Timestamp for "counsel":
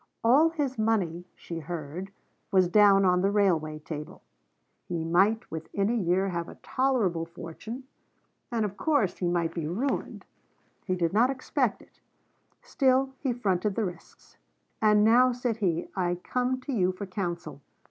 17.05-17.61